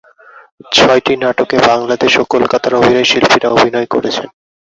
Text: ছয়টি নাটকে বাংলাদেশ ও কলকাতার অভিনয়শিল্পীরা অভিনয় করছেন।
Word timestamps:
ছয়টি 0.73 1.13
নাটকে 1.17 1.57
বাংলাদেশ 1.69 2.13
ও 2.17 2.33
কলকাতার 2.33 2.73
অভিনয়শিল্পীরা 2.79 3.47
অভিনয় 3.51 3.87
করছেন। 3.93 4.27